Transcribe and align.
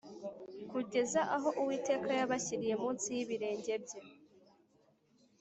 kugeza 0.71 1.21
aho 1.35 1.49
Uwiteka 1.61 2.09
yabashyiriye 2.19 2.75
munsi 2.83 3.07
y’ibirenge 3.15 3.73
bye 3.83 3.99